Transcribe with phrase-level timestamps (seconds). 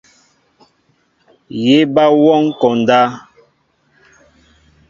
[1.63, 2.99] Yé ba wɔŋ konda.